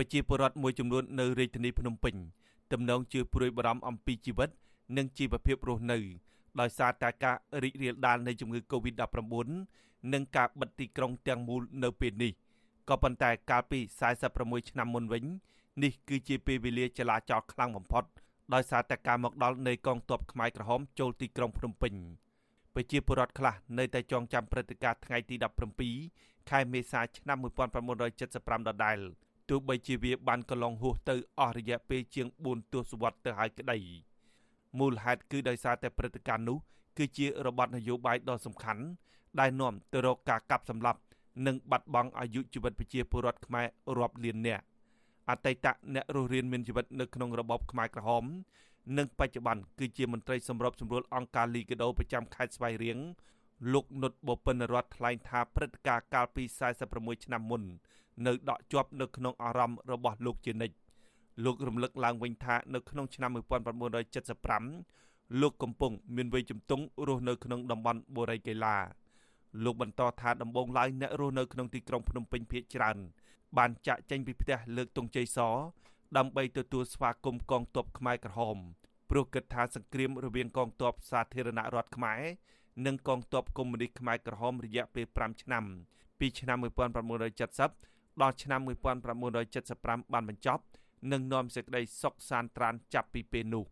[0.00, 2.14] ប្រជាពលរដ្ឋមួយចំនួននៅរាជធានីភ្នំពេញ
[2.72, 4.50] ទំនងជឿព្រួយបារម្ភអំពីជីវិត
[4.96, 5.98] និងជីវភាពរស់នៅ
[6.60, 9.24] ដោយសារតែការរីករាលដាលនៃជំងឺ Covid-19
[10.12, 12.32] និងការបិទទីក្រុងទាំងមូលនៅពេលនេះ
[12.88, 13.78] ក៏ប៉ុន្តែកាលពី
[14.24, 15.24] 46ឆ្នាំមុនវិញ
[15.82, 18.04] នេះគឺជាពេលវេលាចលាចលខ្លាំងបំផុត
[18.54, 21.94] ដោយសារតែការមកដល់នៃកងទ័ពខ្មែរក្រហមចូលទីក្រុងភ្នំពេញ
[22.74, 25.34] ប្រជាពលរដ្ឋខ្លះនៅតែចងចាំព្រឹត្តិការណ៍ថ្ងៃទី
[25.92, 27.38] 17ខែមេសាឆ្នាំ
[28.02, 28.98] 1975ដដែល
[29.48, 33.78] ទោះបីជាវាបានកន្លងហួសទៅអស់រយៈពេលជាង4ទសវត្សរ៍ទៅហើយក្តី
[34.78, 36.58] មូលហេតុគឺដោយសារតែព្រឹត្តិការណ៍នោះ
[36.98, 38.82] គឺជារបបនយោបាយដ៏សំខាន់
[39.40, 41.00] ដែលនាំទៅរកការកាប់សម្លាប់
[41.46, 43.66] និងបាត់បង់អាយុជីវិតប្រជាពលរដ្ឋខ្មែរ
[43.98, 44.64] រាប់លាននាក់
[45.30, 48.24] អតីតអ្នករស់រានមានជីវិតនៅក្នុងរបបខ្មែរក្រហម
[48.98, 52.98] និងបច្ចុប្បន្នគឺជាមន្ត្រីសម្របសម្រួលអង្គការលីកាដូប្រចាំខេត្តស្វាយរៀង
[53.72, 56.44] លោកនុតបពិនរដ្ឋថ្លែងថាព្រឹត្តិការណ៍កាលពី
[56.84, 57.62] 46ឆ្នាំមុន
[58.26, 60.74] នៅដកជាប់នៅក្នុងអារម្មណ៍របស់លោកជានិច្ច
[61.44, 68.76] លោករំលឹកឡើងវិញថានៅក្នុងឆ្នាំ1975លោកកំពុងមានវ័យជំទង់រស់នៅក្នុងតំបន់បូរីកេឡា
[69.64, 72.96] លោកបន្តថាដំបូងឡើយអ្នករស់នៅក្នុងទីក្រុងភ្នំពេញភាគច្រើន
[73.58, 75.38] បានចាក់ចេញពីផ្ទះលើកទង់ជ័យស
[76.16, 78.58] ដើម្បីទទួលស្វាគមន៍កងទ័ពខ្មែរក្រហម
[79.10, 82.20] ព្រោះគិតថាសង្គ្រាមរវាងកងទ័ពសាធារណរដ្ឋខ្មែរ
[82.86, 85.64] និងកងទ័ពកុម្មុយនីសខ្មែរក្រហមរយៈពេល5ឆ្នាំ
[86.18, 88.60] ពីឆ្នាំ1970 ដល់ឆ្នាំ
[89.36, 90.62] 1975បានបញ្ចប់
[91.12, 93.64] និងនាំសេចក្តីសុខសាន្តត្រានចាប់ពីពេលនោះ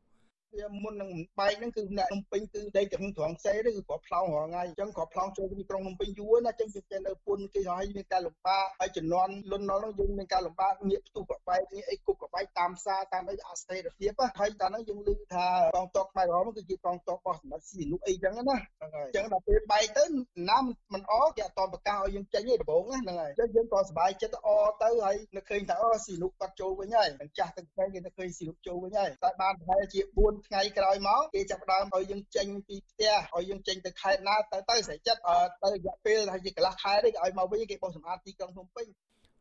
[0.57, 15.47] វាមុននឹងបែកហ្នឹងគឺអ្នកភ្នំពេញគឺដីទាំងត្រង់សេឬគឺគាត់ផ្លោងរងថ្ងៃអញ្ចឹងគាត់ផ្លោងចូលទីក្រុងភ្នំពេញយូរណាអញ្ចឹងយើងនៅពុនគេឲ្យមានការលំបាកហើយចំនួនលន់ណុលហ្នឹងយើងមានការលំបាកងាកផ្ទុះកបែកនេះអីគប់កបែកតាមផ្សារតាមអីអស្ថិរភាពហើយតើហ្នឹងយើងឮថា
[15.77, 20.05] កងទ័ពខ្មែរក្រហមគឺជាកងទ័ពរបស់សម្ដេចស៊ីនុអីចឹងណាហ្នឹងហើយអញ្ចឹងដល់ពេលបែកទៅ
[20.51, 20.59] ណា
[20.93, 24.49] មិនអគេអត់តបកាឲ្យយើងចេញទេដំបូងហ្នឹងហើយអញ្ចឹងយើងក៏សប្បាយចិត្តអ
[24.83, 35.21] ទៅហើយនឹកឃើញថាអូស៊ីនុគាត់ចូលវិញហើយចាស់ទាំងផ្សេងគេនឹកឃើញស៊ីនុចូលវិញហើយតែបានប្រហែលជា4ថ្ងៃក្រោយមកគេចាប់ដើមឲ្យយើងចេញពីផ្ទះឲ្យយើងចេញទៅខេត្តណាទៅទៅស្រេចចិត្ត
[35.62, 38.87] ទៅរយៈពេលថាជាកន្លះខែទេគេឲ្យមកវិញគេបោះសម្អាតទីក្រុងភ្នំពេញ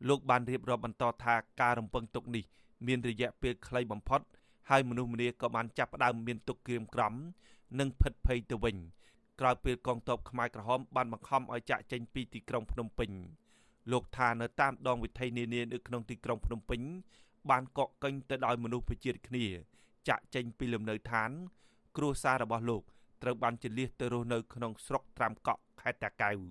[0.10, 2.44] លោកបានរៀបរាប់បន្តថាការរំពឹងទុកនេះ
[2.88, 4.22] មានរយៈពេលខ្លីបំផុត
[4.70, 7.14] ហើយមនុស្សម្នាក៏បានចាប់ផ្ដើមមានទុកក្រៀមក្រំ
[7.80, 8.76] និងភិតភ័យទៅវិញ
[9.40, 13.12] ក្រោយពេលកងទ័ពខ្មែរក្រហមបានបង្ខំឲ្យចាក់ចេញពីទីក្រុងភ្នំពេញ
[13.92, 16.82] លោកថានៅតាមដងវិថីនានានៅក្នុងទីក្រុងភ្នំពេញ
[17.50, 19.46] បានកកកេញទៅដោយមនុស្សប្រជាគ្នា
[20.10, 21.32] ចាក់ចេញពីលំនៅឋាន
[21.98, 22.84] គ្រួសាររបស់លោក
[23.24, 26.42] ត្រូវបានជលៀសទៅរស់នៅក្នុងស្រុកត្រាំកក់ខេត្តតាកែវ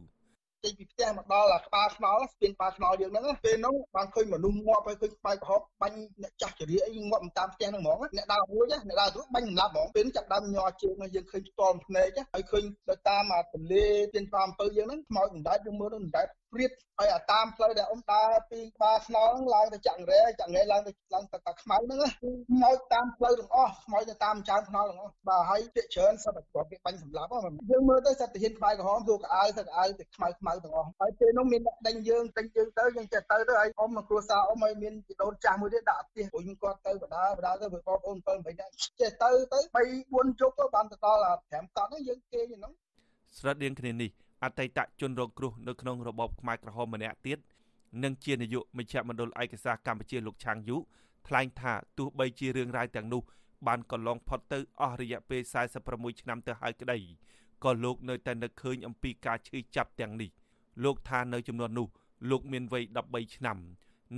[0.65, 21.99] ចេញពីផ្ទះមកដល់ក្បាលខ្នល់ស្ពានក្បាលខ្នល់យើងហ្នឹងពេលហ្នឹងបានឃើញមនុស្សងាប់ហើយឃើញបែកប្រហុកបាញ់អ្នកចាស់ចរិយាអីងាប់តាមផ្ទះហ្នឹងហ្មងអ្នកដើររួចអ្នកដើររួចបាញ់សម្លាប់ហ្មងពេលចាប់ដើមញ័រជើងយើងឃើញផ្ទាល់ភ្នែកហើយឃើញទៅតាមទន្លេទៀនតាមអំពើយើងហ្នឹងខ្មោចមិនដាច់យើងមើលទៅមិនដាច់ ព្រៀតហើយអាតាមផ្លូវដែលអ៊ំដើរពីក្បាលខ្នល់ឡើងទៅចាក់រែចាក់រែឡើងទៅឡើងទៅតាខ្មៅហ្នឹង
[22.51, 27.31] ខ្មោចតាមផ្លូវទាំងអស់ខ្មោចទៅតាមចានខ្នល់ទាំងអស់បាទហើយពាក្យច្រើនសត្វតែគាត់គេបាញ់សម្លាប់
[27.71, 39.83] យើងមើលទៅសត្វទាហានក្បាលក្រហមទូកៅសត្វកៅទៅខ្មៅខ្មៅទាំងអស់ហើយពេលនោះមានអ្នកដេញយើងដេញយើងទៅយើងចេះទៅទៅហើយអ៊ំនិងគ្រួសារអ៊ំឲ្យមានជីដូនចាស់មួយទៀតដាក់ផ្ទះព្រោះយើងគាត់ទៅបដាបដាទៅបងប្អូន7 8នាក់ចេះទៅទៅ3
[40.13, 41.21] 4ជប់ទៅបានទៅដល់
[41.53, 42.73] 5កត់ហ្នឹងយើងគេហ្នឹង
[43.39, 44.11] ស្រដៀងគ្នានេះ
[44.45, 47.39] អតីតជនរងគ្រោះនៅក្នុងរបបខ្មែរក្រហមម្នាក់ទៀត
[48.03, 50.77] និងជានាយកមជ្ឈមណ្ឌលឯកសារកម្ពុជាលោកឆាងយុ
[51.29, 53.23] ថ្លែងថាទោះបីជារឿងរ៉ាវទាំងនោះ
[53.67, 55.43] បានកន្លងផុតទៅអស់រយៈពេល
[55.83, 56.99] 46ឆ្នាំទៅហើយក្តី
[57.65, 60.31] ក៏លោកនៅតែនឹកឃើញអំពីការឈឺចាប់ទាំងនេះ
[60.85, 61.89] លោកថានៅចំនួននោះ
[62.31, 63.59] លោកមានវ័យ13ឆ្នាំ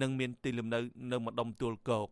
[0.00, 0.78] និងមានទីលំនៅ
[1.12, 2.08] នៅម្ដុំទួលគោក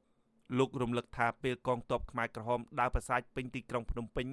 [0.59, 4.27] លោករំលឹកថាពេលកងទ័ពខ្មែរក្រហមដើរប្រសាចពេញទីក្រុងភ្នំពេញ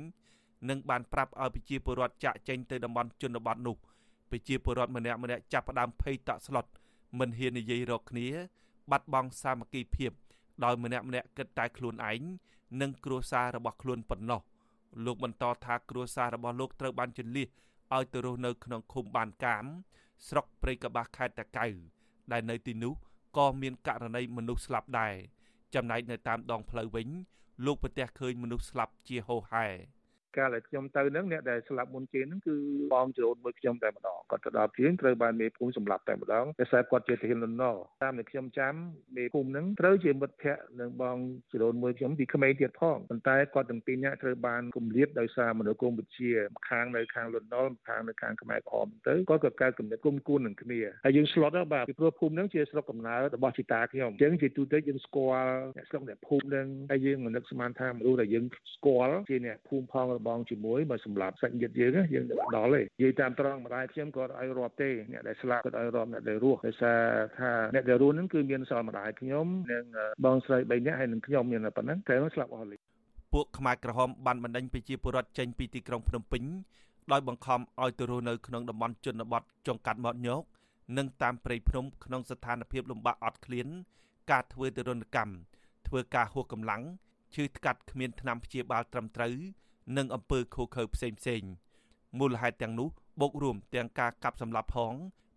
[0.70, 3.76] និងបានប្រាប់ឲ្យប្រជាពលរដ្ឋចាក់ចេញទៅតំបន់ជនបទនោះ
[4.32, 6.66] ប្រជាពលរដ្ឋម្នាក់ម្នាក់ចាប់ផ្ដើមភ័យតក់ស្លុត
[7.20, 8.28] មិនហ៊ាននិយាយរកគ្នា
[8.92, 10.12] បាត់បង់សាមគ្គីភាព
[10.64, 12.22] ដោយម្នាក់ម្នាក់គិតតែខ្លួនឯង
[12.82, 14.42] និងគ្រួសាររបស់ខ្លួនប៉ុណ្ណោះ
[15.06, 17.48] លោកបន្តថាគ្រួសាររបស់លោកត្រូវបានជន្លៀស
[17.96, 19.66] ឲ្យទៅរស់នៅក្នុងឃុំបានកាម
[20.28, 21.74] ស្រុកព្រៃកបាសខេត្តតាកែវ
[22.32, 22.94] ដែលនៅទីនោះ
[23.38, 25.16] ក៏មានករណីមនុស្សស្លាប់ដែរ
[25.76, 27.08] ចំណែកនៅតាមដងផ្លូវវិញ
[27.66, 29.68] លោកប្រទះឃើញមនុស្សស្លាប់ជាហូរហែ
[30.38, 32.56] កាលដែលខ្ញុំទៅហ្នឹងអ្នកដែលស្លាប់មុនគេហ្នឹងគឺ
[32.94, 37.64] បងចរូនមួយខ្ញុំតែម្ដងគាត់ទៅដល់ព្រៀងត្រូវបានមេភូមិសម្លាប់តែម្ដងតែស្អាតគាត់ជាទាហានលន់ណ
[38.04, 38.74] តាមដែលខ្ញុំចាំ
[39.18, 41.18] មេភូមិហ្នឹងត្រូវជាមិត្តភ័ក្តិនឹងបង
[41.54, 46.30] ចរូនមួយខ្ញុំពីក្មេងទៀតផងប៉ុន្តែគាត់ទាំងពីរនាក់ត្រូវបានគំរាមដោយសារមនោគមវិជ្ជា
[46.70, 58.46] ខាងនៅខាងលន់ណខាងនៅខាងខ្មែរក្រហមទៅគាត់ក៏កើតគំនិតគុំគួននឹងគ្នាហើយយើងស្លុតបាទពីព្រោះភូមិហ្នឹងជាស្រុកកំណើតរបស់ជីតាខ្ញុំអញ្ចឹងជាទូទៅយើងស្គាល់អ្នកស្រុកអ្នកភូមិហ្នឹងហើយយើងមិននឹកស្មានថាមនុស្សដែលយើង
[58.76, 62.26] ស្គាល់ជាអ្នកភូមិផងបងជាមួយបើសម្រាប់សាច់ញាតិយើងយើង
[62.56, 67.02] ដល់ទេនិយាយតាមត្រង់ម្ដាយខ្ញុំក៏ឲ្យរាប់ទេអ្នកដែលស្លាប់ក៏ឲ្យរាប់អ្នកដែលរស់ដោយសារ
[67.40, 69.86] ថាអ្នកដែលរស់ហ្នឹងគឺមានសល់ម្ដាយខ្ញុំនិង
[70.26, 72.78] បងស្រី3នាក់ហើយនិងខ្ញុំមានតែប៉ុណ្ណឹងតែស្លាប់អស់លី
[73.34, 76.44] ពួកខ្មែរក្រហមបានបណ្ដេញប្រជាពលរដ្ឋចេញពីទីក្រុងភ្នំពេញ
[77.12, 80.44] ដោយបង្ខំឲ្យទៅរស់នៅក្នុងតំបន់ជនបទចុងកាត់មាត់ញោក
[80.98, 83.68] និងតាមព្រៃភ្នំក្នុងស្ថានភាពលំបាកអត់ឃ្លាន
[84.32, 85.34] ការធ្វើទរណកម្ម
[85.88, 86.82] ធ្វើការហួសកម្លាំង
[87.36, 89.36] ឈឺថ្កាត់គ្មានថ្នាំព្យាបាលត្រឹមត្រូវ
[89.98, 91.44] និងអំពើឃោឃៅផ្សេងផ្សេង
[92.20, 92.90] មូលហេតុទាំងនោះ
[93.22, 94.94] បូករួមទាំងការកាប់សម្លាប់ផង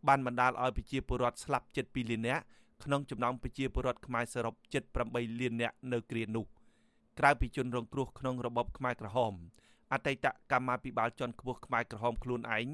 [0.08, 2.42] បានបណ្ដាលឲ្យប្រជាពលរដ្ឋស្លាប់ជិត2លាននាក់
[2.84, 6.44] ក្នុងចំណោមប្រជាពលរដ្ឋខ្មែរសរុបជិត8លាននាក់នៅគ្រានោះ
[7.18, 9.34] ក្រៅពីជនរងគ្រោះក្នុងរបបខ្មែរក្រហម
[9.92, 12.68] អតីតកម្មាភិបាលជាន់ខ្ពស់ខ្មែរក្រហមខ្លួនឯង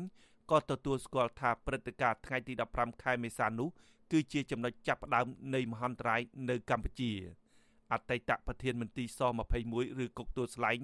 [0.51, 3.69] ក៏ទទួលស្គាល់ថាព្រឹត្តិការណ៍ថ្ងៃទី15ខែមេសានោះ
[4.13, 7.13] គឺជាចំណុចចាប់ផ្ដើមនៃមហន្តរាយនៅកម្ពុជា
[7.93, 9.21] អតីតប្រធានមន្ទីរស
[9.61, 10.81] 21ឬគុកទួលស្លែង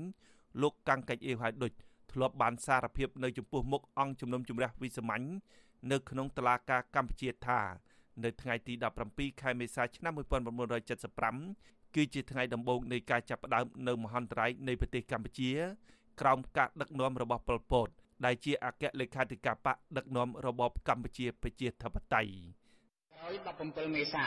[0.62, 1.72] លោកកាំងកាច់អេវហើយដូច
[2.12, 5.24] ធ្លាប់បានសារភាពនៅចំពោះមុខអង្គជំនុំជម្រះវិសាមញ្ញ
[5.92, 7.60] នៅក្នុងតុលាការកម្ពុជាថា
[8.24, 8.74] នៅថ្ងៃទី
[9.08, 10.12] 17ខែមេសាឆ្នាំ
[11.24, 15.50] 1975គឺជាថ្ងៃដំបូងនៃការចាប់ផ្ដើមនៅមហន្តរាយនៃប្រទេសកម្ពុជា
[16.20, 17.88] ក្រោមការដឹកនាំរបស់ប៉ុលពត
[18.24, 22.32] ដែលជាអគ្គលេខាធិការបកដឹកនាំរបបកម្ពុជាប្រជាធិបតេយ្យ
[23.14, 23.34] ក្រោយ
[23.66, 24.24] 17មេសា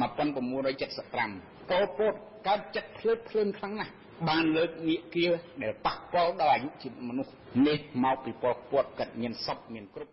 [0.00, 2.14] 1975ប៉ុលពត
[2.46, 3.92] កើតចិត្តភ្លើតភ្លើនខ្លាំងណាស់
[4.28, 5.26] បានលើកងាកគា
[5.62, 7.32] ដែលប៉ះពាល់ដល់អាយុជីវិតមនុស្ស
[7.66, 10.12] នេះមកពីប៉ុលពតកាត់មានសពមានគ្រប់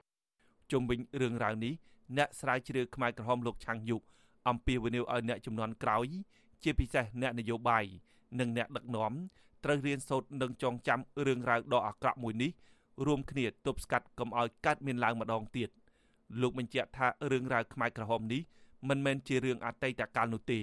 [0.71, 1.73] ជុំវិញរឿងរ៉ាវនេះ
[2.17, 3.97] អ្នកស្រាវជ្រាវខ្មែរក្រហមលោកឆាំងយុ
[4.49, 6.07] អំពីវិនិយោគឲ្យអ្នកចំនួនក្រោយ
[6.63, 7.85] ជាពិសេសអ្នកនយោបាយ
[8.39, 9.13] និងអ្នកដឹកនាំ
[9.63, 12.51] ត្រូវរៀនសូត្រនិងចងចាំរឿងរ៉ាវដ៏អាក្រក់មួយនេះ
[13.05, 15.69] រួមគ្នាទប់ស្កាត់កុំឲ្យកើតមានឡើងម្ដងទៀត
[16.41, 18.41] លោកបញ្ជាក់ថារឿងរ៉ាវខ្មែរក្រហមនេះ
[18.89, 20.59] មិនមែនជារឿងអតីតកាលនោះទេ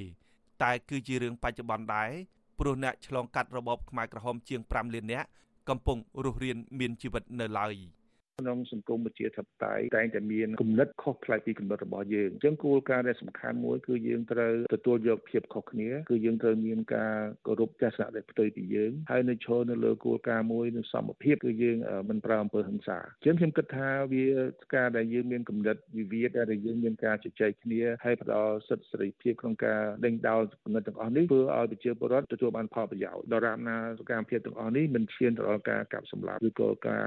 [0.63, 2.11] តែគឺជារឿងបច្ចុប្បន្នដែរ
[2.59, 5.29] ព្រោះអ្នកឆ្លងកាត់របបខ្មែរក្រហមជាង5លាននាក់
[5.69, 7.75] កំពុងរស់រានមានជីវិតនៅឡើយ។
[8.43, 17.15] ក្នុងសង្គមប្រជាធិបតេយ្យតែងតែមានគំនិតខុសប្លែកពីគំនិតរបស់យើងអញ្ចឹងគោលការណ៍ដែលសំខាន់មួយគឺយើងត្រូវទទួលយកភាពខុសគ្នាគឺយើងត្រូវមានការ
[17.47, 21.77] គោរពទស្សនៈដែលផ្ទុយពីយើងហើយនៅឈរនៅលើគោលការណ៍មួយនៅសមភាពគឺយើង
[22.09, 24.25] មិនប្រើអំពើហិង្សាអញ្ចឹងខ្ញុំគិតថាវា
[24.75, 37.07] ការដែលយើងមានគំនិតវិវាទដែលយើងមានការជជែកគ្នាហើយផ្ដល់សិទ្ធិសេរីភាពក្នុងការដេញដោលគំនិតទាំងអស់នេះធ្វើឲ្យប្រជាពលរដ្ឋទទួលបានផលប្រយោជន៍ដរាបណាសកម្មភាពទាំងអស់នេះមិនឈានទៅដល់ការកាប់សម្លាប់ឬក៏ការ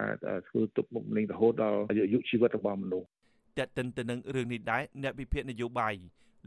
[0.49, 3.07] ធ្វើទុកបុកម្នេញរហូតដល់អាយុជីវិតរបស់មនុស្ស
[3.57, 5.93] តែតិនទៅនឹងរឿងនេះដែរអ្នកវិភាគនយោបាយ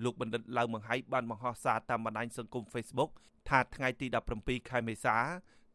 [0.04, 3.10] លោកបណ្ឌិតឡៅមង្ហៃបានបង្ហោះសារតាមបណ្ដាញសង្គម Facebook
[3.48, 4.06] ថាថ្ងៃទី
[4.38, 5.16] 17ខែមេសា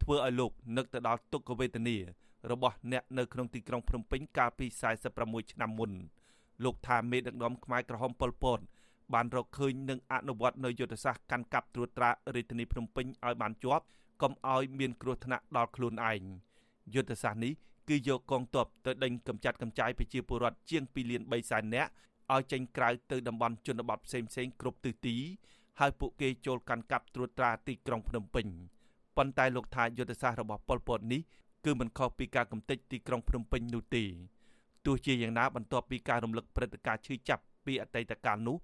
[0.02, 1.98] ធ្វើឲ្យលោកនឹកទៅដល់ទុក្ខវេទនា
[2.52, 4.66] របស់អ្នកនៅក្នុងទីក្រុងភ្នំពេញកាលពី
[5.10, 5.92] 46ឆ្នាំមុន
[6.64, 8.60] លោកថាមេដឹកនាំខ្មែរក្រហមប៉ុលពត
[9.14, 13.86] បានរកឃើញនិងអនុវត្តនៅយុទ្ធសាស្ត្រកាន់កាប់ត្រួតត្រារាជធានីភ្នំពេញឲ្យបានជាប់
[14.22, 16.22] កុំឲ្យមានគ្រោះថ្នាក់ដល់ខ្លួនឯង
[16.94, 17.54] យុទ្ធសាស្ត្រនេះ
[17.90, 21.92] គឺយកកងទ័ពទៅដេញកម្ចាត់កម្ចាយប្រជាពលរដ្ឋជាង2លាន3សែននាក់
[22.34, 25.16] ឲ្យចេញក្រៅទៅតំបន់ជនបទផ្សេងផ្សេងគ្រប់ទិសទី
[25.80, 28.48] ហើយពួកគេចូលកាន់កាប់ត្រួតត្រាទីក្រុងភ្នំពេញ
[29.18, 31.22] ប៉ុន្តែលោកថាយុទ្ធសាស្ត្ររបស់ប៉ុលពតនេះ
[31.66, 34.04] គឺមិនខុសពីការកំទេចទីក្រុងភ្នំពេញនោះទេ
[34.86, 38.58] ទោះជាយ៉ាងណាបន្ទាប់ពីការរំលឹកព្រឹត្តិការណ៍ឈឺចាប់ពីអតីតកាលនោះ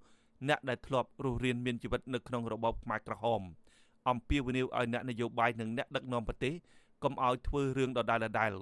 [0.48, 3.42] អ្នកដែលធ្លាប់រស់រានមានជីវិតនៅក្នុងរបបខ្មែរក្រហម
[4.08, 6.54] អំពាវនាវឲ្យអ្នកនយោបាយនិងអ្នកដឹកនាំប្រទេស
[7.02, 8.60] កុំឲ្យធ្វើរឿងដដែលៗ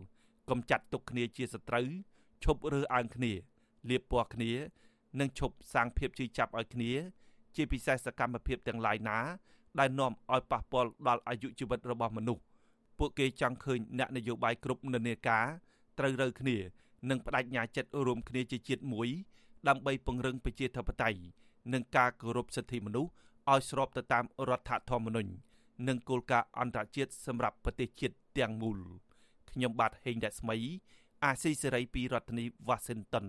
[0.52, 1.87] កុំចាត់ទុកគ្នាជាសត្រូវ
[2.44, 3.32] ឈប់រើសអើងគ្នា
[3.88, 4.52] លៀបពណ៌គ្នា
[5.20, 6.93] និងឈប់សាងភាពជឿចាប់ឲ្យគ្នា
[7.56, 9.19] ជាពិសេសសកម្មភាពទាំងឡាយណា
[9.78, 12.42] ដែលនាំឲ្យប៉ះពាល់ដល់អាយុជីវិតរបស់មនុស្ស
[12.99, 15.47] ពួកគេចង់ឃើញអ្នកនយោបាយគ្រប់និន្នាការ
[15.99, 16.56] ត្រូវរើគ្នា
[17.11, 19.09] និងបដិញ្ញាចិត្តរួមគ្នាជាជាតិមួយ
[19.68, 21.21] ដើម្បីពង្រឹងប្រជាធិបតេយ្យ
[21.73, 23.11] និងការគោរពសិទ្ធិមនុស្ស
[23.50, 25.30] ឲ្យស្របទៅតាមរដ្ឋធម្មនុញ្ញ
[25.88, 28.80] និងគោលការណ៍អន្តរជាតិសម្រាប់ប្រទេសជាតិទាំងមូល។
[29.54, 30.56] ខ្ញុំបាទហេងរស្មី
[31.25, 33.26] អាស៊ីសេរីពីរដ្ឋធានី Washington